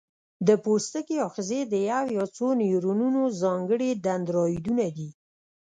د 0.47 0.49
پوستکي 0.63 1.17
آخذې 1.27 1.59
د 1.67 1.73
یو 1.91 2.05
یا 2.17 2.25
څو 2.35 2.47
نیورونونو 2.61 3.21
ځانګړي 3.41 3.89
دندرایدونه 4.05 4.85
دي. 4.97 5.09